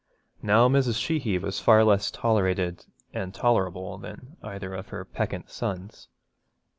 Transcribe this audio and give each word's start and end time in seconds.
Now 0.41 0.67
Mrs. 0.67 0.99
Sheehy 0.99 1.37
was 1.37 1.59
far 1.59 1.83
less 1.83 2.09
tolerated 2.09 2.87
and 3.13 3.35
tolerable 3.35 3.99
than 3.99 4.35
either 4.41 4.73
of 4.73 4.87
her 4.87 5.05
peccant 5.05 5.51
sons. 5.51 6.07